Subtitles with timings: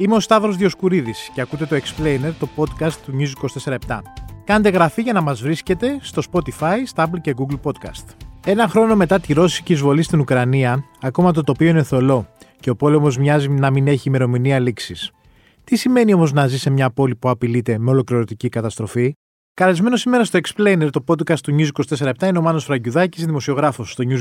[0.00, 3.98] Είμαι ο Σταύρος Διοσκουρίδης και ακούτε το Explainer, το podcast του News 24
[4.44, 8.04] Κάντε γραφή για να μας βρίσκετε στο Spotify, Stable και Google Podcast.
[8.46, 12.26] Ένα χρόνο μετά τη ρώσικη εισβολή στην Ουκρανία, ακόμα το τοπίο είναι θολό
[12.60, 15.10] και ο πόλεμος μοιάζει να μην έχει ημερομηνία λήξης.
[15.64, 19.14] Τι σημαίνει όμως να ζει σε μια πόλη που απειλείται με ολοκληρωτική καταστροφή,
[19.60, 21.68] Καλεσμένο σήμερα στο Explainer, το podcast του News
[21.98, 24.20] 24 είναι ο Μάνος Φραγκιουδάκης, δημοσιογράφος στο News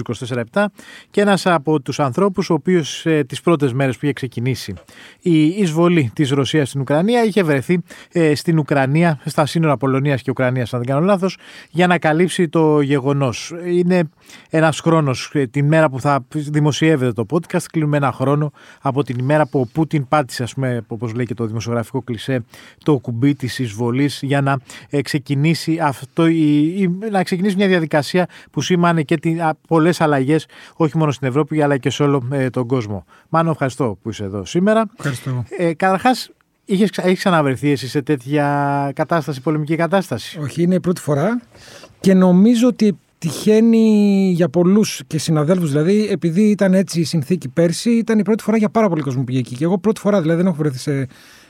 [0.53, 0.66] 24
[1.09, 4.73] και ένας από τους ανθρώπους ο οποίος ε, τις πρώτες μέρες που είχε ξεκινήσει
[5.20, 10.31] η εισβολή της Ρωσίας στην Ουκρανία είχε βρεθεί ε, στην Ουκρανία, στα σύνορα Πολωνίας και
[10.31, 11.38] Ουκρανίας αν δεν κάνω λάθος,
[11.69, 13.53] για να καλύψει το γεγονός.
[13.66, 14.09] Είναι
[14.49, 19.17] ένας χρόνος, ε, την μέρα που θα δημοσιεύεται το podcast, κλείνουμε ένα χρόνο από την
[19.19, 22.44] ημέρα που ο Πούτιν πάτησε, ας πούμε, όπως λέει και το δημοσιογραφικό κλισέ,
[22.83, 24.58] το κουμπί της εισβολής για να
[24.89, 29.17] ε, ξεκινήσει, αυτό, η, να ξεκινήσει μια διαδικασία που σήμανε και
[29.67, 33.05] πολλές αλλαγές, όχι μόνο στην Ευρώπη, αλλά και σε όλο ε, τον κόσμο.
[33.30, 34.86] Μάνο, ευχαριστώ που είσαι εδώ σήμερα.
[34.97, 35.44] Ευχαριστώ.
[35.58, 36.31] Ε, Καταρχάς,
[36.66, 41.41] Είχες, έχεις ξαναβρεθεί εσύ σε τέτοια κατάσταση, πολεμική κατάσταση; Όχι, είναι η πρώτη φορά
[41.99, 45.69] και νομίζω ότι τυχαίνει για πολλούς και συναδέλφους.
[45.71, 49.19] Δηλαδή, επειδή ήταν έτσι η συνθήκη πέρσι, ήταν η πρώτη φορά για πάρα πολύ κόσμο
[49.19, 49.55] που πήγε εκεί.
[49.55, 51.08] Και εγώ πρώτη φορά δηλαδή δεν έχω βρεθεί σε,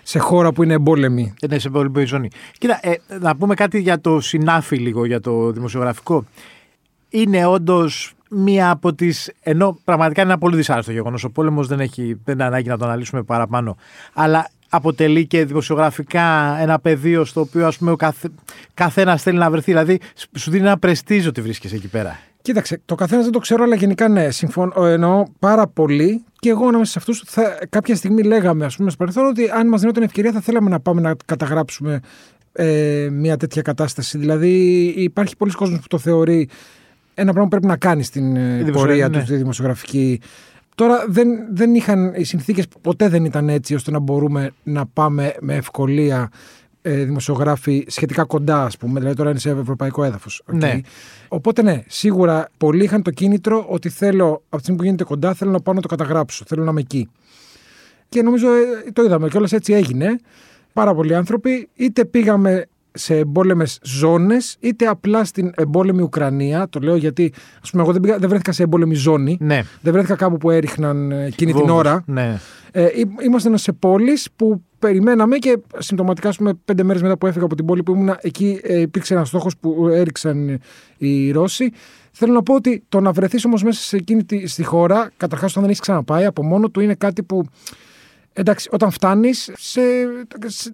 [0.09, 1.33] σε χώρα που είναι εμπόλεμη.
[1.41, 2.29] Είναι σε εμπόλεμη ζώνη.
[2.57, 6.25] Κοίτα, ε, να πούμε κάτι για το συνάφι λίγο, για το δημοσιογραφικό.
[7.09, 9.31] Είναι όντως μία από τις.
[9.41, 11.23] ενώ πραγματικά είναι ένα πολύ δυσάρεστο γεγονός.
[11.23, 13.77] Ο πόλεμος δεν, έχει, δεν είναι ανάγκη να το αναλύσουμε παραπάνω.
[14.13, 18.25] Αλλά αποτελεί και δημοσιογραφικά ένα πεδίο στο οποίο ας πούμε, ο καθ,
[18.73, 19.71] καθένας θέλει να βρεθεί.
[19.71, 19.99] Δηλαδή,
[20.37, 22.19] σου δίνει ένα πρεστίζ ότι βρίσκεσαι εκεί πέρα.
[22.41, 26.23] Κοίταξε, το καθένας δεν το ξέρω, αλλά γενικά ναι, συμφωνώ, εννοώ πάρα πολύ.
[26.39, 27.23] Και εγώ ανάμεσα σε αυτούς,
[27.69, 30.79] κάποια στιγμή λέγαμε, ας πούμε, στο παρελθόν, ότι αν μας δίνονταν ευκαιρία θα θέλαμε να
[30.79, 31.99] πάμε να καταγράψουμε
[32.51, 34.17] ε, μια τέτοια κατάσταση.
[34.17, 36.49] Δηλαδή, υπάρχει πολλοί κόσμος που το θεωρεί
[37.13, 39.19] ένα πράγμα που πρέπει να κάνει στην ε, πορεία ναι.
[39.19, 40.21] του, τη δημοσιογραφική.
[40.75, 45.33] Τώρα δεν, δεν είχαν, οι συνθήκες ποτέ δεν ήταν έτσι ώστε να μπορούμε να πάμε
[45.39, 48.99] με ευκολία ε, δημοσιογράφοι σχετικά κοντά, ας πούμε.
[48.99, 50.41] Δηλαδή τώρα είναι σε ευρωπαϊκό έδαφος.
[50.51, 50.55] Okay.
[50.55, 50.79] Ναι.
[51.27, 55.33] Οπότε ναι, σίγουρα πολλοί είχαν το κίνητρο ότι θέλω, από τη στιγμή που γίνεται κοντά,
[55.33, 56.43] θέλω να πάω να το καταγράψω.
[56.47, 57.09] Θέλω να είμαι εκεί.
[58.09, 60.19] Και νομίζω ε, το είδαμε και όλα έτσι έγινε.
[60.73, 66.67] Πάρα πολλοί άνθρωποι είτε πήγαμε σε εμπόλεμες ζώνες, είτε απλά στην εμπόλεμη Ουκρανία.
[66.69, 67.33] Το λέω γιατί,
[67.63, 69.37] ας πούμε, εγώ δεν, πήγα, δεν βρέθηκα σε εμπόλεμη ζώνη.
[69.39, 69.61] Ναι.
[69.81, 72.03] Δεν βρέθηκα κάπου που έριχναν ε, εκείνη την ώρα.
[72.05, 72.39] Ναι.
[72.71, 72.87] Ε,
[73.25, 77.65] ήμασταν σε πόλεις που περιμέναμε και συμπτωματικά, πούμε, πέντε μέρες μετά που έφυγα από την
[77.65, 80.59] πόλη που ήμουν, εκεί ε, υπήρξε ένας στόχος που έριξαν
[80.97, 81.71] οι Ρώσοι.
[82.11, 85.49] Θέλω να πω ότι το να βρεθείς όμως μέσα σε εκείνη τη στη χώρα, καταρχάς
[85.49, 87.45] όταν δεν έχεις ξαναπάει, από μόνο του είναι κάτι που
[88.33, 89.51] Εντάξει, όταν φτάνεις,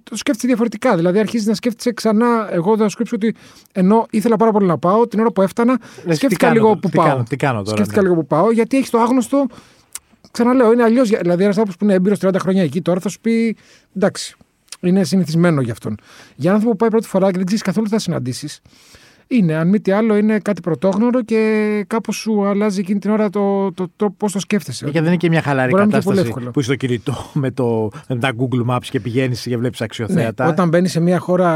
[0.04, 0.96] το σκέφτεσαι διαφορετικά.
[0.96, 2.50] Δηλαδή, αρχίζεις να σκέφτεσαι ξανά.
[2.52, 3.36] Εγώ θα σου ότι
[3.72, 7.24] ενώ ήθελα πάρα πολύ να πάω, την ώρα που έφτανα, Λες, σκέφτηκα λίγο που πάω.
[7.24, 8.08] τι κάνω τώρα, σκέφτηκα ναι.
[8.08, 9.46] λίγο που πάω, γιατί έχεις το άγνωστο.
[10.36, 11.10] Ξαναλέω, είναι αλλιώς.
[11.10, 13.56] Δηλαδή, ένας άνθρωπος που είναι έμπειρος 30 χρόνια εκεί τώρα θα σου πει
[13.96, 14.36] εντάξει,
[14.80, 15.98] είναι συνηθισμένο για αυτόν.
[16.36, 18.62] Για έναν άνθρωπο που πάει πρώτη φορά και δεν ξέρεις καθόλου τι θα συναντήσεις,
[19.28, 23.30] είναι, αν μη τι άλλο, είναι κάτι πρωτόγνωρο και κάπως σου αλλάζει εκείνη την ώρα
[23.30, 24.86] το, το, το, πώς το σκέφτεσαι.
[24.86, 28.16] Και δεν είναι και μια χαλαρή Μπορεί κατάσταση που είσαι στο κινητό με, το, με
[28.16, 30.44] τα Google Maps και πηγαίνεις και βλέπεις αξιοθέατα.
[30.44, 31.52] Ναι, όταν μπαίνεις σε μια χώρα,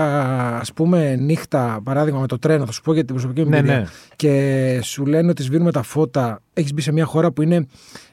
[0.58, 3.62] ας πούμε, νύχτα, παράδειγμα με το τρένο, θα σου πω για την προσωπική μου ναι,
[3.62, 3.84] ναι.
[4.16, 7.68] και σου λένε ότι σβήνουμε τα φώτα, έχεις μπει σε μια χώρα που είναι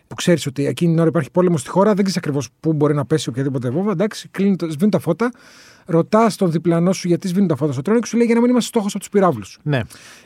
[0.08, 2.94] που ξέρεις ότι εκείνη την ώρα υπάρχει πόλεμος στη χώρα, δεν ξέρεις ακριβώς πού μπορεί
[2.94, 3.90] να πέσει οποιαδήποτε βόμβα.
[3.90, 4.30] Εντάξει,
[4.68, 5.30] σβήνουν τα φώτα,
[5.86, 8.40] ρωτάς τον διπλανό σου γιατί σβήνουν τα φώτα στο τρένο και σου λέει για να
[8.40, 9.58] μην είμαστε στόχος από τους πυράβλους.
[9.62, 9.80] Ναι.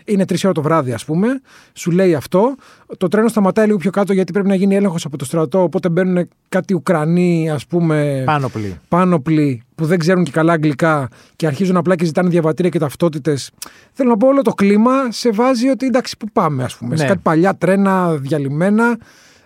[0.05, 1.41] Είναι τρεις ώρα το βράδυ, ας πούμε,
[1.73, 2.55] σου λέει αυτό.
[2.97, 5.63] Το τρένο σταματάει λίγο πιο κάτω γιατί πρέπει να γίνει έλεγχος από το στρατό.
[5.63, 8.23] Οπότε μπαίνουν κάτι Ουκρανοί, ας πούμε.
[8.27, 8.79] Πάνωπλοι.
[8.89, 13.51] Πάνωπλοι που δεν ξέρουν και καλά αγγλικά και αρχίζουν απλά και ζητάνε διαβατήρια και ταυτότητες.
[13.93, 16.91] Θέλω να πω, όλο το κλίμα σε βάζει ότι εντάξει, πού πάμε, ας πούμε.
[16.91, 16.97] Ναι.
[16.97, 18.99] Σε κάτι παλιά τρένα διαλυμένα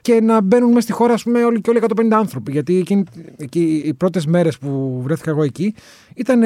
[0.05, 2.53] και να μπαίνουν μέσα στη χώρα ας πούμε, όλοι και όλοι 150 άνθρωποι.
[2.53, 3.05] Γιατί εκείνη,
[3.37, 5.75] εκεί, οι πρώτες μέρες που βρέθηκα εγώ εκεί
[6.15, 6.43] ήταν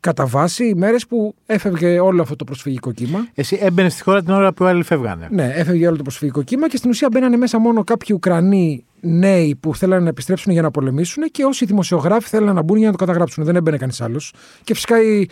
[0.00, 3.26] κατά βάση οι μέρες που έφευγε όλο αυτό το προσφυγικό κύμα.
[3.34, 5.28] Εσύ έμπαινες στη χώρα την ώρα που άλλοι φεύγανε.
[5.30, 9.56] Ναι, έφευγε όλο το προσφυγικό κύμα και στην ουσία μπαίνανε μέσα μόνο κάποιοι Ουκρανοί νέοι
[9.60, 12.92] που θέλανε να επιστρέψουν για να πολεμήσουν και όσοι δημοσιογράφοι θέλανε να μπουν για να
[12.92, 13.44] το καταγράψουν.
[13.44, 14.32] Δεν έμπαινε κανείς άλλος.
[14.64, 15.26] Και φυσικά η,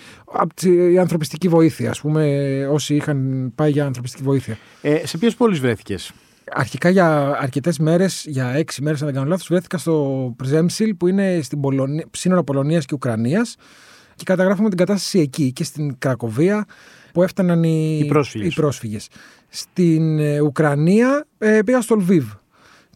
[0.93, 4.58] η, ανθρωπιστική βοήθεια, ας πούμε, όσοι είχαν πάει για ανθρωπιστική βοήθεια.
[4.82, 6.12] Ε, σε ποιες πόλεις βρέθηκες,
[6.52, 11.06] Αρχικά για αρκετές μέρες, για έξι μέρες, αν δεν κάνω λάθος, βρέθηκα στο Πρζέμσιλ που
[11.06, 13.56] είναι στην Πολωνία, σύνορα Πολωνίας και Ουκρανίας
[14.14, 16.64] και καταγράφουμε την κατάσταση εκεί και στην Κρακοβία
[17.12, 17.99] που έφταναν οι,
[18.35, 19.08] οι πρόσφυγες.
[19.49, 22.32] Στην ε, Ουκρανία ε, πήγα στο Λβίβ.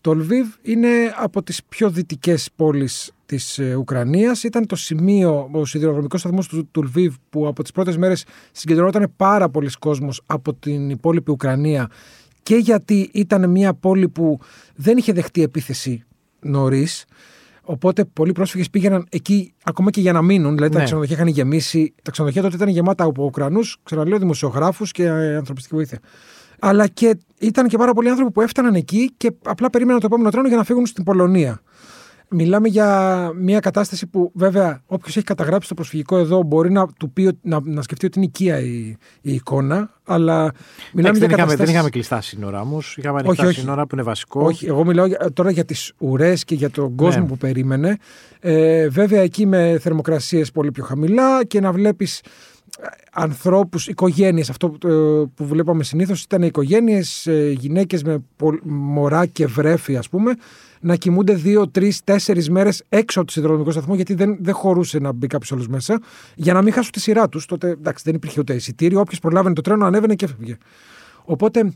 [0.00, 4.43] Το Λβίβ είναι από τις πιο δυτικές πόλεις της ε, Ουκρανίας.
[4.43, 9.12] Ήταν το σημείο, ο σιδηροδρομικός σταθμός του, του Λβίβ που από τις πρώτες μέρες συγκεντρωνόταν
[9.17, 11.89] πάρα πολλοί κόσμος από την υπόλοιπη Ουκρανία
[12.49, 14.39] και γιατί ήταν μια πόλη που
[14.75, 16.05] δεν είχε δεχτεί επίθεση
[16.41, 17.05] νωρίς.
[17.62, 20.55] Οπότε πολλοί πρόσφυγες πήγαιναν εκεί ακόμα και για να μείνουν.
[20.55, 20.85] Δηλαδή τα Ναι.
[20.85, 21.95] ξενοδοχεία είχαν γεμίσει.
[22.03, 25.99] Τα ξενοδοχεία τότε ήταν γεμάτα από Ουκρανούς, ξαναλέω, δημοσιογράφους και ε, ανθρωπιστική βοήθεια.
[26.59, 30.31] Αλλά και ήταν και πάρα πολλοί άνθρωποι που έφταναν εκεί και απλά περίμεναν το επόμενο
[30.31, 31.61] τρένο για να φύγουν στην Πολωνία.
[32.31, 37.11] Μιλάμε για μια κατάσταση που βέβαια όποιος έχει καταγράψει το προσφυγικό εδώ μπορεί να, του
[37.11, 39.91] πει, ότι- να, να σκεφτεί ότι είναι οικία η, η εικόνα.
[40.05, 40.53] Αλλά μιλάμε
[40.93, 42.97] Εντάξει, για δεν, είχαμε, δεν καταστάσεις- είχαμε κλειστά σύνορα όμως.
[42.97, 43.61] Είχαμε ανοιχτά όχι.
[43.61, 44.45] σύνορα που είναι βασικό.
[44.45, 47.29] όχι, εγώ μιλάω για- τώρα για τις ουρές και για τον κόσμο Ναι.
[47.29, 47.97] που περίμενε.
[48.41, 52.25] Ε, βέβαια εκεί με θερμοκρασίες πολύ πιο χαμηλά και να βλέπεις ε,
[53.12, 59.26] ανθρώπους, οικογένειες, αυτό που, ε, που βλέπαμε συνήθως ήταν οικογένειες, ε, γυναίκες με πο- μωρά
[59.26, 60.35] και βρέφη ας πούμε,
[60.81, 64.99] να κοιμούνται δύο, τρεις, τέσσερις μέρες έξω από το συνδρομικό σταθμό, γιατί δεν, δεν χωρούσε
[64.99, 66.00] να μπει κάποιος άλλος μέσα,
[66.35, 67.47] για να μην χάσουν τη σειρά τους.
[67.47, 69.00] Τότε εντάξει, δεν υπήρχε ούτε εισιτήριο.
[69.00, 70.56] Όποιος προλάβαινε το τρένο ανέβαινε και έφευγε.
[71.25, 71.73] Οπότε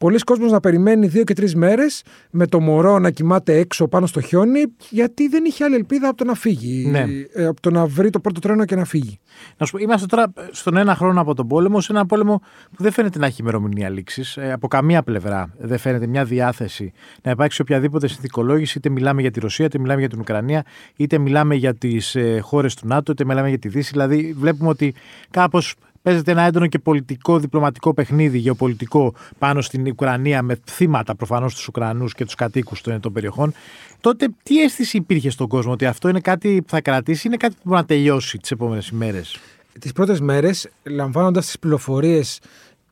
[0.00, 4.06] πολλοί κόσμος να περιμένει δύο και τρεις μέρες με το μωρό να κοιμάται έξω πάνω
[4.06, 6.86] στο χιόνι, γιατί δεν είχε άλλη ελπίδα από το να φύγει.
[6.86, 7.04] Ναι.
[7.32, 9.18] Ε, από το να βρει το πρώτο τρένο και να φύγει.
[9.56, 12.40] Να σου πω, είμαστε τώρα στον ένα χρόνο από τον πόλεμο, σε ένα πόλεμο
[12.76, 14.38] που δεν φαίνεται να έχει ημερομηνία λήξης.
[14.38, 16.92] από καμία πλευρά δεν φαίνεται μια διάθεση
[17.22, 20.64] να υπάρξει οποιαδήποτε συνθηκολόγηση, είτε μιλάμε για τη Ρωσία, είτε μιλάμε για την Ουκρανία,
[20.96, 23.90] είτε μιλάμε για τις ε, χώρες του ΝΑΤΟ, είτε μιλάμε για τη Δύση.
[23.90, 24.94] Δηλαδή, βλέπουμε ότι
[25.30, 31.54] κάπως παίζεται ένα έντονο και πολιτικό, διπλωματικό παιχνίδι, γεωπολιτικό πάνω στην Ουκρανία, με θύματα προφανώς
[31.54, 33.52] τους Ουκρανούς και τους κατοίκους των, των περιοχών.
[34.00, 37.54] Τότε, τι αίσθηση υπήρχε στον κόσμο ότι αυτό είναι κάτι που θα κρατήσει, είναι κάτι
[37.54, 39.38] που μπορεί να τελειώσει τις επόμενες ημέρες;
[39.80, 42.40] τις πρώτες μέρες λαμβάνοντας τις πληροφορίες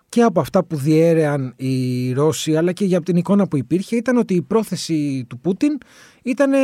[0.09, 4.17] και από αυτά που διέρεαν οι Ρώσοι αλλά και για την εικόνα που υπήρχε ήταν
[4.17, 5.79] ότι η πρόθεση του Πούτιν
[6.23, 6.59] ήταν ε,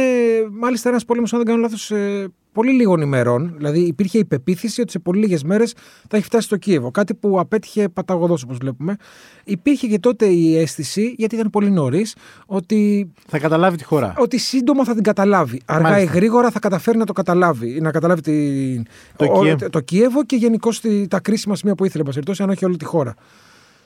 [0.51, 4.81] μάλιστα ένας πόλεμος αν δεν κάνω λάθος ε, πολύ λίγων ημερών δηλαδή υπήρχε η πεποίθηση
[4.81, 5.75] ότι σε πολύ λίγες μέρες
[6.09, 8.97] θα έχει φτάσει στο Κίεβο κάτι που απέτυχε παταγωδός όπως βλέπουμε
[9.45, 12.15] υπήρχε και τότε η αίσθηση γιατί ήταν πολύ νωρίς
[12.47, 14.15] ότι Θα καταλάβει τη χώρα.
[14.19, 15.61] ότι σύντομα θα την καταλάβει.
[15.65, 16.13] Αργά Μάλιστα.
[16.13, 17.81] ή γρήγορα θα καταφέρει να το καταλάβει.
[17.81, 18.83] Να καταλάβει την...
[19.17, 19.71] Το ο- Κίεβο.
[19.71, 20.71] το Κίεβο και γενικώ
[21.09, 23.15] τα κρίσιμα σημεία που ήθελε, εν πάση περιπτώσει, αν όχι όλη τη χώρα.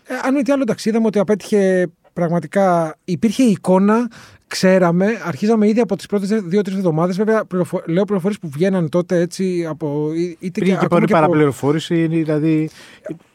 [0.04, 2.96] Ε, αν μη τι άλλο, εντάξει, είδαμε ότι απέτυχε πραγματικά.
[3.04, 4.10] Υπήρχε η εικόνα,
[4.48, 7.16] ξέραμε, αρχίζαμε ήδη από τις πρώτες δύο-τρεις εβδομάδες.
[7.16, 7.82] Βέβαια, πληροφο...
[7.86, 10.10] λέω πληροφορίες που βγαίναν τότε έτσι από.
[10.14, 12.70] είτε Υπήρχε και ακόμα πολύ από- παραπληροφόρηση, δηλαδή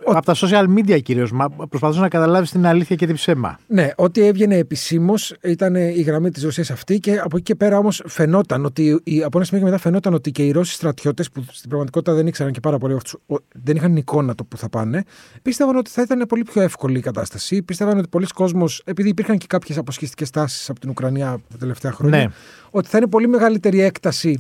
[0.06, 1.32] από τα social media κυρίως.
[1.70, 3.60] Προσπαθούσε να καταλάβει την αλήθεια και την ψέμα.
[3.68, 7.78] Ναι, ό,τι έβγαινε επισήμως ήταν η γραμμή της Ρωσίας αυτή και από εκεί και πέρα
[7.78, 9.00] όμως φαινόταν ότι.
[9.04, 12.14] οι- Από ένα σημείο και μετά φαινόταν ότι και οι Ρώσοι στρατιώτες που στην πραγματικότητα
[12.14, 15.04] δεν ήξεραν και πάρα πολύ αυτούς, ο- δεν είχαν εικόνα το που θα πάνε,
[15.42, 17.62] πίστευαν ότι θα ήταν πολύ πιο εύκολη η κατάσταση.
[17.64, 21.92] Πίστευαν ότι πολλοί κόσμος, επειδή υπήρχαν και κάποιες αποσχιστικές τάσεις από την Ουκρανία τα τελευταία
[21.92, 22.26] χρόνια, Ναι.
[22.76, 24.40] Ότι θα είναι πολύ μεγαλύτερη έκταση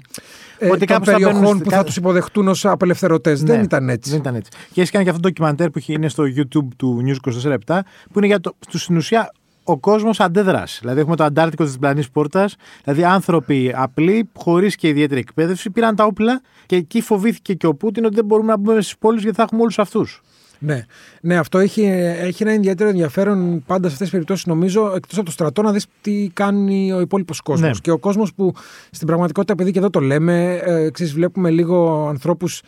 [0.57, 3.43] ε, Ότι των κάπως θα περιοχών μπαίνουν που στη- θα τους υποδεχτούν ως απελευθερωτές.
[3.43, 4.09] Δεν Ναι, ήταν έτσι.
[4.09, 4.51] Δεν ήταν έτσι.
[4.71, 7.83] Και έχει κάνει και αυτό το ντοκιμαντέρ που έχει- είναι στο YouTube του News 24
[8.11, 8.55] που είναι για το.
[8.69, 9.31] Του, στην ουσία
[9.63, 10.77] ο κόσμος αντέδρασε.
[10.81, 12.55] Δηλαδή, έχουμε το Αντάρτικο της διπλανή πόρτας.
[12.83, 17.75] Δηλαδή, άνθρωποι απλοί, χωρίς και ιδιαίτερη εκπαίδευση, πήραν τα όπλα και εκεί φοβήθηκε και ο
[17.75, 20.21] Πούτιν ότι δεν μπορούμε να μπούμε στις πόλεις γιατί θα έχουμε όλους αυτούς.
[20.65, 20.85] Ναι,
[21.21, 21.81] ναι αυτό έχει,
[22.19, 25.71] έχει ένα ιδιαίτερο ενδιαφέρον πάντα σε αυτές τις περιπτώσεις, νομίζω, εκτός από το στρατό, να
[25.71, 27.69] δεις τι κάνει ο υπόλοιπος κόσμος.
[27.69, 27.75] Ναι.
[27.81, 28.53] Και ο κόσμος που
[28.91, 32.61] στην πραγματικότητα, επειδή και εδώ το λέμε, ε, ξέρεις, βλέπουμε λίγο ανθρώπους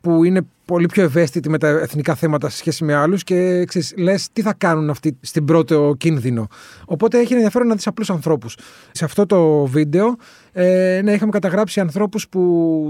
[0.00, 3.94] που είναι πολύ πιο ευαίσθητοι με τα εθνικά θέματα σε σχέση με άλλους και ξέρεις,
[3.96, 6.46] λες τι θα κάνουν αυτοί στην πρώτο κίνδυνο.
[6.84, 8.56] Οπότε έχει ενδιαφέρον να δεις απλούς ανθρώπους.
[8.92, 10.16] Σε αυτό το βίντεο,
[10.52, 12.40] ε, ναι, είχαμε καταγράψει ανθρώπους που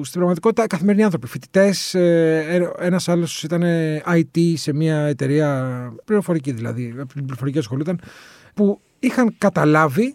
[0.04, 1.94] στην πραγματικότητα καθημερινοί άνθρωποι, φοιτητές.
[1.94, 3.62] Ε, Ένας άλλος ήταν
[4.06, 8.00] IT σε μια εταιρεία πληροφορική δηλαδή, από την πληροφορική ασχολούταν,
[8.54, 10.14] που είχαν καταλάβει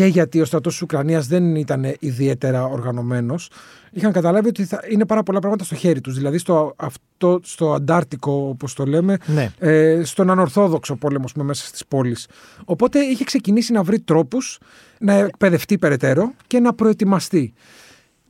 [0.00, 3.50] και γιατί ο στρατός της Ουκρανίας δεν ήταν ιδιαίτερα οργανωμένος,
[3.90, 6.14] είχαν καταλάβει ότι θα είναι πάρα πολλά πράγματα στο χέρι τους.
[6.14, 9.52] Δηλαδή στο, αυτό, στο Αντάρτικο, όπως το λέμε, Ναι.
[9.58, 12.28] ε, στον ανορθόδοξο πόλεμο ας πούμε, μέσα στις πόλεις.
[12.64, 14.58] Οπότε είχε ξεκινήσει να βρει τρόπους
[14.98, 17.52] να εκπαιδευτεί περαιτέρω και να προετοιμαστεί.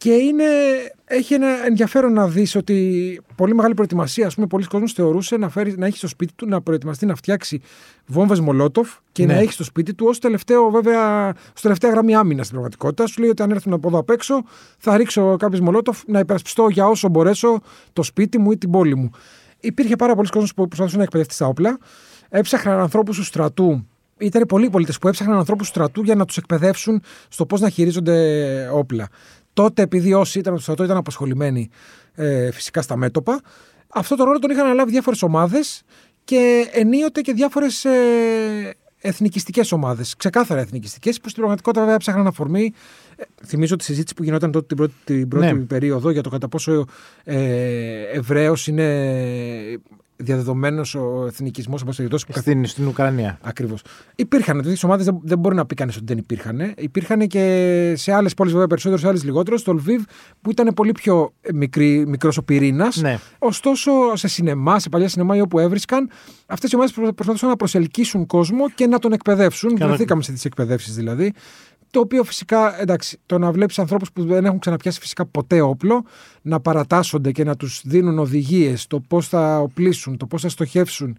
[0.01, 0.45] Και είναι,
[1.05, 5.49] έχει ένα ενδιαφέρον να δεις ότι πολύ μεγάλη προετοιμασία, ας πούμε, πολλοί κόσμος θεωρούσε να,
[5.49, 7.61] φέρει, να έχει στο σπίτι του να προετοιμαστεί να φτιάξει
[8.07, 9.33] βόμβες Μολότοφ και Ναι.
[9.35, 13.07] να έχει στο σπίτι του ως τελευταίο, βέβαια, ως τελευταία γραμμή άμυνας στην πραγματικότητα.
[13.07, 14.43] Σου λέει ότι αν έρθουν από εδώ απ' έξω
[14.79, 17.61] θα ρίξω κάποιες Μολότοφ να υπερασπιστώ για όσο μπορέσω
[17.93, 19.11] το σπίτι μου ή την πόλη μου.
[19.61, 21.79] Υπήρχε πάρα πολλοί κόσμος που προσπαθούσε να εκπαιδευτεί στα όπλα.
[22.29, 23.85] Έψαχναν ανθρώπους του στρατού
[24.21, 28.69] ήταν πολλοί πολίτες που έψαχναν ανθρώπους στρατού για να τους εκπαιδεύσουν στο πώς να χειρίζονται
[28.73, 29.09] όπλα.
[29.61, 31.71] Τότε, επειδή όσοι ήταν στο στρατό ήταν απασχολημένοι
[32.15, 33.41] ε, φυσικά στα μέτωπα,
[33.89, 35.83] αυτό το ρόλο τον είχαν αναλάβει διάφορες ομάδες
[36.25, 37.91] και ενίοτε και διάφορες ε,
[38.99, 40.17] εθνικιστικές ομάδες.
[40.17, 42.73] Ξεκάθαρα εθνικιστικές, που στην πραγματικότητα βέβαια ψάχναν αφορμή.
[43.17, 45.61] Ε, θυμίζω τη συζήτηση που γινόταν τότε την πρώτη, την πρώτη Ναι.
[45.61, 46.87] περίοδο για το κατά πόσο
[47.25, 48.85] ε, Εβραίος είναι
[50.21, 53.39] διαδεδομένος ο εθνικισμός, όπω περιπτώσει που Στην, στην Ουκρανία.
[53.43, 53.83] Ακριβώς.
[54.17, 56.73] Υπήρχαν τέτοιε ομάδες, δεν, δεν μπορεί να πει κανείς ότι δεν υπήρχαν.
[56.77, 59.57] Υπήρχαν και σε άλλες πόλεις, βέβαια περισσότερο, σε άλλες λιγότερο.
[59.57, 60.03] Στο Λβίβ,
[60.41, 61.33] που ήταν πολύ πιο
[62.07, 62.97] μικρός ο πυρήνας.
[62.97, 63.19] Ναι.
[63.39, 66.11] Ωστόσο, σε σινεμά, σε παλιά σινεμά ή όπου έβρισκαν,
[66.47, 69.77] αυτές οι ομάδες προσπαθούσαν να προσελκύσουν κόσμο και να τον εκπαιδεύσουν.
[69.77, 71.33] Βρεθήκαμε σε τις εκπαιδεύσεις δηλαδή.
[71.91, 76.05] Το οποίο φυσικά, εντάξει, το να βλέπεις ανθρώπους που δεν έχουν ξαναπιάσει φυσικά ποτέ όπλο,
[76.43, 81.19] να παρατάσσονται και να τους δίνουν οδηγίες, το πώς θα οπλίσουν, το πώς θα στοχεύσουν,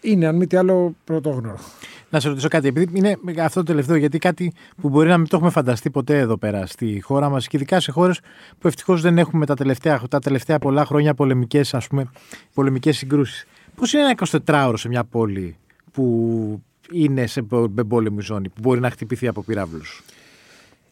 [0.00, 1.58] είναι αν μη τι άλλο πρωτόγνωρο.
[2.10, 5.28] Να σε ρωτήσω κάτι, επειδή είναι αυτό το τελευταίο, γιατί κάτι που μπορεί να μην
[5.28, 8.20] το έχουμε φανταστεί ποτέ εδώ πέρα στη χώρα μας και ειδικά σε χώρες
[8.58, 13.46] που ευτυχώς δεν έχουμε τα τελευταία, τα τελευταία πολλά χρόνια πολεμικές συγκρούσεις.
[13.74, 14.14] Πώς είναι ένα
[14.46, 15.56] 24ωρο σε μια πόλη
[15.92, 16.62] που
[16.92, 17.46] είναι σε
[17.78, 20.02] εμπόλεμη ζώνη, που μπορεί να χτυπηθεί από πυράβλους.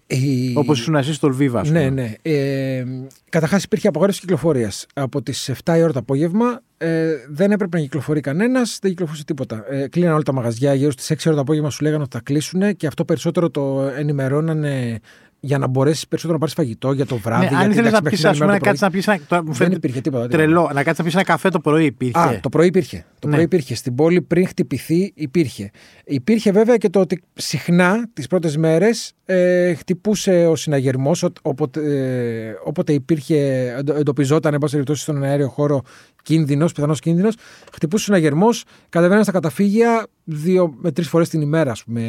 [0.07, 0.53] Η...
[0.57, 2.15] Όπως ήσουν εσύ στο Λβίβα, Ναι, ναι.
[2.23, 2.85] Ε,
[3.29, 4.87] Καταρχάς υπήρχε απαγόρευση κυκλοφορίας.
[4.95, 9.25] Από τις 7 η ώρα το απόγευμα ε, δεν έπρεπε να κυκλοφορεί κανένας, δεν κυκλοφορούσε
[9.25, 9.65] τίποτα.
[9.69, 12.23] Ε, κλείναν όλα τα μαγαζιά γύρω στις 6 ώρα το απόγευμα, σου λέγανε ότι θα
[12.25, 15.01] κλείσουν και αυτό περισσότερο το ενημερώνανε
[15.47, 17.55] για να μπορέσεις περισσότερο να πάρεις φαγητό για το βράδυ.
[17.55, 19.09] Ναι, αν ήθελες να πεις, ας πούμε, να κάτσει να πεις.
[19.45, 20.29] Δεν υπήρχε τίποτα.
[20.29, 20.71] Τρελό.
[20.75, 22.19] Να κάτσει να πεις ένα καφέ το πρωί υπήρχε.
[22.19, 23.07] Α, το πρωί υπήρχε.
[23.19, 23.33] Το ναι.
[23.33, 23.75] πρωί υπήρχε.
[23.75, 25.71] Στην πόλη πριν χτυπηθεί υπήρχε.
[26.05, 32.55] Υπήρχε βέβαια και το ότι συχνά τις πρώτες μέρες ε, χτυπούσε ο συναγερμός όποτε, ε,
[32.65, 35.83] όποτε υπήρχε, εντοπιζόταν εν πάση στον αέριο χώρο
[36.23, 37.35] κίνδυνος, πιθανός κίνδυνος.
[37.73, 42.03] Χτυπούσε ο συναγερμός, κατεβαίναν στα καταφύγια δύο με τρεις φορές την ημέρα, ας πούμε,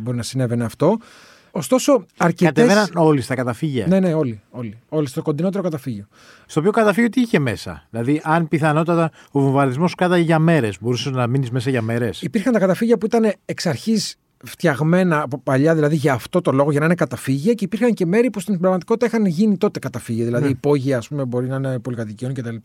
[0.00, 0.98] μπορεί να συνέβαινε αυτό.
[1.54, 2.44] Ωστόσο, αρκετέ.
[2.44, 3.86] Κατεβαίναν όλοι στα καταφύγια.
[3.86, 4.40] Ναι, ναι, όλοι.
[4.50, 6.06] Όλοι, όλοι στο κοντινότερο καταφύγιο.
[6.46, 10.76] Στο οποίο καταφύγιο τι είχε μέσα; Δηλαδή, αν πιθανότατα ο βομβαρδισμός σου κάταγε για μέρες,
[10.80, 15.38] μπορούσε να μείνεις μέσα για μέρες; Υπήρχαν τα καταφύγια που ήταν εξ αρχής φτιαγμένα από
[15.38, 18.40] παλιά, δηλαδή για αυτό το λόγο, για να είναι καταφύγια, και υπήρχαν και μέρη που
[18.40, 20.24] στην πραγματικότητα είχαν γίνει τότε καταφύγια.
[20.24, 20.50] Δηλαδή, ναι.
[20.50, 22.56] υπόγεια, ας πούμε, μπορεί να είναι πολυκατοικιών κτλ.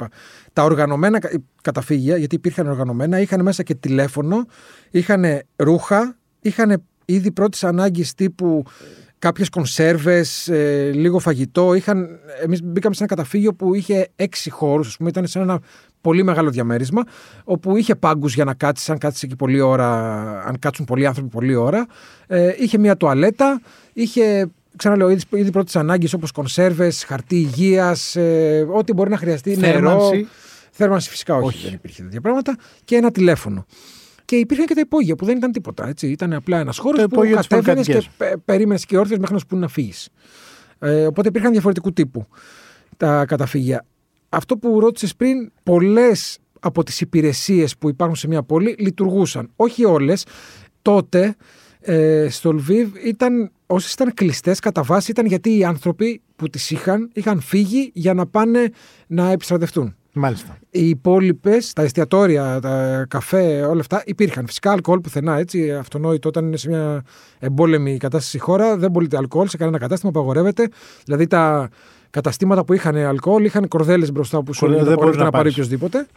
[0.53, 1.19] Τα οργανωμένα
[1.61, 4.45] καταφύγια, γιατί υπήρχαν οργανωμένα, είχαν μέσα και τηλέφωνο,
[4.91, 5.25] είχαν
[5.55, 8.63] ρούχα, είχαν είδη πρώτη ανάγκη τύπου
[9.19, 11.73] κάποιες κονσέρβες, ε, λίγο φαγητό.
[11.73, 15.59] Είχαν, εμείς μπήκαμε σε ένα καταφύγιο που είχε έξι χώρους, ας πούμε, ήταν σε ένα
[16.01, 17.03] πολύ μεγάλο διαμέρισμα,
[17.43, 19.89] όπου είχε πάγκους για να κάτσεις, αν κάτσεις εκεί πολλή ώρα,
[20.45, 21.87] αν κάτσουν πολλοί άνθρωποι πολλή ώρα.
[22.27, 23.61] Ε, είχε μια τουαλέτα,
[23.93, 29.53] είχε ξαναλέω, είδη, είδη πρώτη ανάγκη όπως κονσέρβες, χαρτί υγείας, ε, ό,τι μπορεί να χρειαστεί.
[29.55, 30.15] Θέρμανση.
[30.15, 30.27] Νερό.
[30.71, 32.55] Θέρμανση φυσικά όχι, όχι, δεν υπήρχε τέτοια πράγματα.
[32.85, 33.65] Και ένα τηλέφωνο.
[34.27, 35.87] Και υπήρχαν και τα υπόγεια που δεν ήταν τίποτα.
[35.87, 36.07] Έτσι.
[36.07, 38.07] Ήταν απλά ένας χώρος που κατέβαινες και
[38.45, 40.09] περίμενες και όρθιο μέχρι να σου να φύγεις.
[40.79, 42.27] Ε, οπότε υπήρχαν διαφορετικού τύπου
[42.97, 43.85] τα καταφύγια.
[44.29, 49.51] Αυτό που ρώτησες πριν, πολλές από τις υπηρεσίες που υπάρχουν σε μια πόλη λειτουργούσαν.
[49.55, 50.25] Όχι όλες.
[50.81, 51.35] Τότε
[51.79, 56.71] ε, στο Λβίβ ήταν, όσες ήταν κλειστές κατά βάση ήταν γιατί οι άνθρωποι που τις
[56.71, 58.69] είχαν είχαν φύγει για να πάνε
[59.07, 59.95] να επιστρατευτούν.
[60.17, 60.57] Μάλιστα.
[60.69, 64.45] Οι υπόλοιπες, τα εστιατόρια, τα καφέ, όλα αυτά υπήρχαν.
[64.47, 65.71] Φυσικά αλκοόλ πουθενά έτσι.
[65.71, 67.03] Αυτονόητο όταν είναι σε μια
[67.39, 70.69] εμπόλεμη κατάσταση η χώρα, δεν πωλείται αλκοόλ σε κανένα κατάστημα, απαγορεύεται.
[71.05, 71.69] Δηλαδή τα
[72.09, 76.07] καταστήματα που είχαν αλκοόλ είχαν κορδέλες μπροστά που σου λένε δεν να πάρει οποιοδήποτε.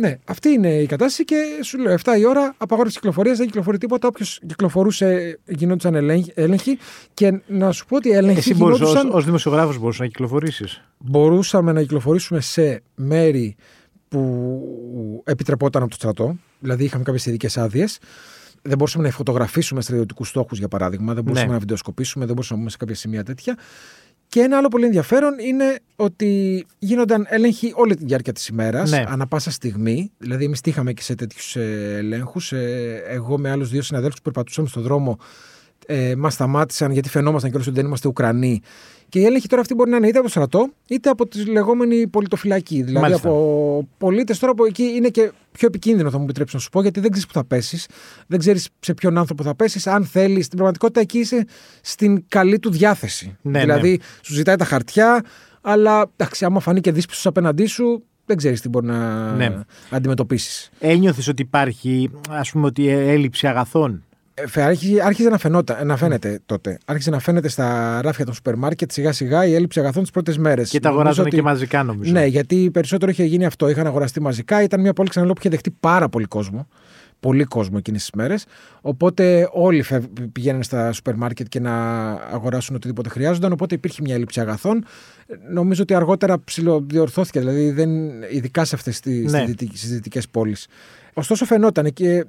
[0.00, 3.78] Ναι, αυτή είναι η κατάσταση και σου λέω 7 η ώρα απαγόρευση κυκλοφορίας, δεν κυκλοφορεί
[3.78, 4.08] τίποτα.
[4.08, 5.94] Όποιος κυκλοφορούσε γινόντουσαν
[6.34, 6.78] έλεγχοι.
[7.14, 8.38] Και να σου πω ότι έλεγχοι.
[8.38, 9.10] Εσύ γινόντουσαν...
[9.10, 10.82] ως δημοσιογράφος μπορούσες να κυκλοφορήσεις.
[10.98, 13.56] Μπορούσαμε να κυκλοφορήσουμε σε μέρη
[14.08, 16.36] που επιτρεπόταν από το στρατό.
[16.58, 17.98] Δηλαδή είχαμε κάποιες ειδικές άδειες.
[18.62, 21.14] Δεν μπορούσαμε να φωτογραφίσουμε στρατιωτικούς στόχους, για παράδειγμα.
[21.14, 21.54] Δεν μπορούσαμε ναι.
[21.54, 23.56] να βιντεοσκοπήσουμε, δεν μπορούσαμε να μπούμε σε κάποια σημεία τέτοια.
[24.28, 29.04] Και ένα άλλο πολύ ενδιαφέρον είναι ότι γίνονταν έλεγχοι όλη τη διάρκεια της ημέρας, ναι.
[29.08, 30.12] ανά πάσα στιγμή.
[30.18, 32.52] Δηλαδή, εμείς τύχαμε και σε τέτοιους ε, ελέγχους.
[32.52, 35.18] Ε, εγώ με άλλους δύο συναδέλφους που περπατούσαμε στον δρόμο,
[35.90, 38.62] ε, μας σταμάτησαν γιατί φαινόμασταν κιόλας ότι δεν είμαστε Ουκρανοί
[39.08, 41.44] και η έλεγχη τώρα αυτή μπορεί να είναι είτε από το στρατό, είτε από τη
[41.44, 42.82] λεγόμενη πολιτοφυλακή.
[42.82, 43.28] Δηλαδή Μάλιστα.
[43.28, 46.82] από πολίτες τώρα που εκεί είναι και πιο επικίνδυνο, θα μου επιτρέψεις να σου πω,
[46.82, 47.86] γιατί δεν ξέρεις που θα πέσεις.
[48.26, 49.86] Δεν ξέρεις σε ποιον άνθρωπο θα πέσεις.
[49.86, 51.46] Αν θέλεις, στην πραγματικότητα εκεί είσαι
[51.80, 53.36] στην καλή του διάθεση.
[53.42, 53.96] Ναι, δηλαδή ναι.
[54.22, 55.24] σου ζητάει τα χαρτιά,
[55.60, 59.60] αλλά εντάξει, άμα φανεί και δύσπιστος απέναντί σου, δεν ξέρεις τι μπορεί να ναι.
[59.90, 60.70] αντιμετωπίσεις.
[60.78, 64.04] Ένιωθες ότι υπάρχει, ας πούμε, ότι έλλειψη αγαθών;
[64.54, 66.78] Ε, άρχισε να, φαινότα, να φαίνεται τότε.
[66.84, 70.38] Άρχισε να φαίνεται στα ράφια των σούπερ μάρκετ σιγά σιγά η έλλειψη αγαθών τις πρώτες
[70.38, 70.70] μέρες.
[70.70, 71.36] Και τα αγοράζουν ότι...
[71.36, 72.12] και μαζικά νομίζω.
[72.12, 73.68] Ναι, γιατί περισσότερο είχε γίνει αυτό.
[73.68, 74.62] Είχαν αγοραστεί μαζικά.
[74.62, 76.68] Ήταν μια πόλη ξαναλέω που είχε δεχτεί πάρα πολύ κόσμο.
[77.20, 78.44] Πολύ κόσμο εκείνες τις μέρες.
[78.80, 79.84] Οπότε όλοι
[80.32, 83.52] πηγαίνουν στα σούπερ μάρκετ και να αγοράσουν οτιδήποτε χρειάζονταν.
[83.52, 84.84] Οπότε υπήρχε μια έλλειψη αγαθών.
[85.52, 87.38] Νομίζω ότι αργότερα ψηλοδιορθώθηκε.
[87.38, 87.90] Δηλαδή, δεν,
[88.22, 89.44] ειδικά σε αυτές τις ναι.
[89.88, 90.66] δυτικές πόλεις.
[91.14, 92.24] Ωστόσο, φαινόταν και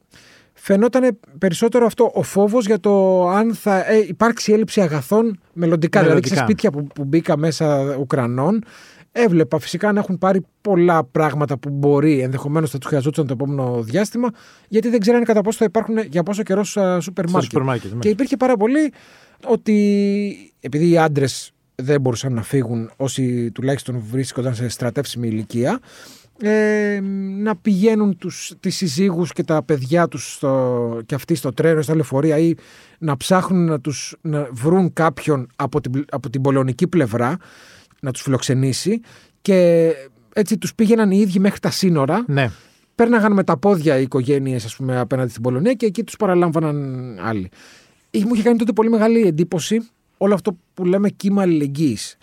[0.60, 6.02] φαινόταν περισσότερο αυτό ο φόβος για το αν θα ε, υπάρξει έλλειψη αγαθών μελλοντικά.
[6.02, 8.64] Δηλαδή, σε σπίτια που, που μπήκα μέσα Ουκρανών,
[9.12, 13.82] Έβλεπα φυσικά να έχουν πάρει πολλά πράγματα που μπορεί ενδεχομένως θα τους χρειαζόταν το επόμενο
[13.82, 14.30] διάστημα,
[14.68, 17.62] γιατί δεν ξέρανε κατά πόσο θα υπάρχουν για πόσο καιρό στα σούπερ μάρκετ.
[18.00, 18.94] Και υπήρχε πάρα πολύ
[19.46, 25.80] ότι επειδή οι άντρες δεν μπορούσαν να φύγουν όσοι τουλάχιστον βρίσκονταν σε στρατεύσιμη ηλικία
[26.42, 27.00] ε,
[27.38, 31.96] να πηγαίνουν τους, τις συζύγους και τα παιδιά τους στο, και αυτοί στο τρένο, στα
[31.96, 32.54] λεωφορεία ή
[33.00, 37.38] να ψάχνουν να, τους, να βρουν κάποιον από την, από την πολεονική πλευρά
[38.02, 39.02] να τους φιλοξενήσει
[39.42, 39.92] και
[40.34, 42.52] έτσι τους πήγαιναν οι ίδιοι μέχρι τα σύνορα ναι.
[42.96, 47.18] πέρναγαν με τα πόδια οι οικογένειες ας πούμε, απέναντι στην Πολωνία και εκεί τους παραλάμβαναν
[47.22, 47.50] άλλοι.
[48.26, 52.18] Μου είχε κάνει τότε πολύ μεγάλη εντύπωση όλο αυτό που λέμε κύμα αλληλεγγύης.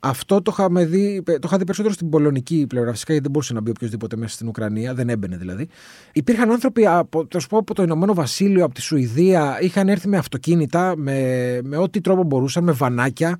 [0.00, 3.52] Αυτό το, είχαμε δει, το είχα δει περισσότερο στην πολωνική πλευρά, φυσικά γιατί δεν μπορούσε
[3.52, 5.68] να μπει οποιοδήποτε μέσα στην Ουκρανία, δεν έμπαινε δηλαδή.
[6.12, 10.16] Υπήρχαν άνθρωποι από, το, πω, από το Ηνωμένο Βασίλειο, από τη Σουηδία, είχαν έρθει με
[10.16, 13.38] αυτοκίνητα, με, με ό,τι τρόπο μπορούσαν, με βανάκια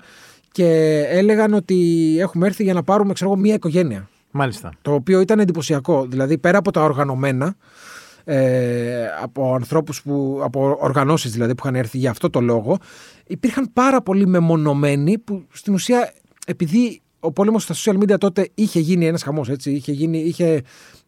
[0.51, 4.09] και έλεγαν ότι έχουμε έρθει για να πάρουμε ξέρω, μία οικογένεια.
[4.31, 4.71] Μάλιστα.
[4.81, 6.05] Το οποίο ήταν εντυπωσιακό.
[6.05, 7.55] Δηλαδή, πέρα από τα οργανωμένα,
[8.23, 12.77] ε, από ανθρώπους που, από οργανώσεις δηλαδή που είχαν έρθει για αυτό το λόγο,
[13.27, 16.13] υπήρχαν πάρα πολλοί μεμονωμένοι που στην ουσία
[16.47, 19.71] επειδή ο πόλεμος στα social media τότε είχε γίνει ένας χαμός, έτσι.
[19.71, 20.61] Είχε, γίνει, είχε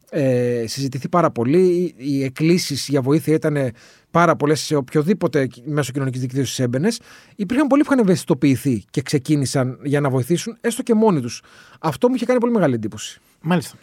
[0.10, 1.94] ε, συζητηθεί πάρα πολύ.
[1.98, 3.72] Οι εκκλήσεις για βοήθεια ήταν
[4.12, 7.00] πάρα πολλές σε οποιοδήποτε μέσο κοινωνικής δικτύωσης έμπαινες.
[7.36, 11.42] Υπήρχαν πολλοί που είχαν ευαισθητοποιηθεί και ξεκίνησαν για να βοηθήσουν, έστω και μόνοι τους.
[11.80, 13.22] Αυτό μου είχε κάνει πολύ μεγάλη εντύπωση.
[13.42, 13.78] Μάλιστα.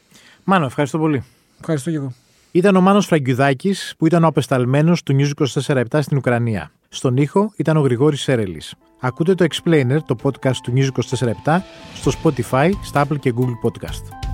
[0.45, 1.25] Μάνο, ευχαριστώ πολύ.
[1.61, 2.15] Ευχαριστώ και εγώ.
[2.53, 6.73] Ήταν ο Μάνος Φραγκιουδάκης που ήταν ο απεσταλμένος του News 24 στην Ουκρανία.
[6.89, 8.75] Στον ήχο ήταν ο Γρηγόρης Σέρελης.
[9.01, 10.89] Ακούτε το Explainer, το podcast του News
[11.47, 11.61] 24
[11.95, 14.30] στο Spotify, στα Apple και Google Podcast.